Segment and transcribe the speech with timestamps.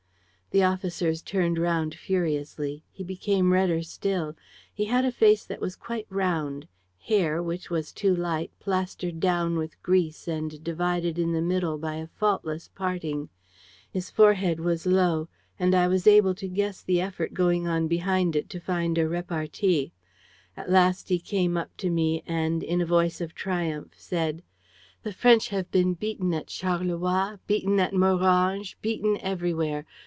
[0.53, 2.83] "The officers turned round furiously.
[2.91, 4.35] He became redder still.
[4.73, 6.67] He had a face that was quite round,
[6.99, 11.95] hair, which was too light, plastered down with grease and divided in the middle by
[11.95, 13.29] a faultless parting.
[13.89, 18.35] His forehead was low; and I was able to guess the effort going on behind
[18.35, 19.93] it, to find a repartee.
[20.57, 24.43] At last he came up to me and, in a voice of triumph, said:
[25.03, 29.85] "'The French have been beaten at Charleroi, beaten at Morange, beaten everywhere.